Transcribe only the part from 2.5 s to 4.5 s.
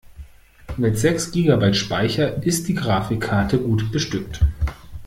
die Grafikkarte gut bestückt.